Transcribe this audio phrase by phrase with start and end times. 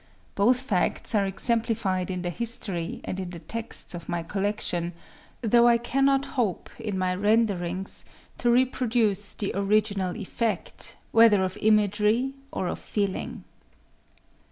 [0.33, 5.77] Both facts are exemplified in the history and in the texts of my collection,—though I
[5.77, 8.05] cannot hope, in my renderings,
[8.39, 13.43] to reproduce the original effect, whether of imagery or of feeling.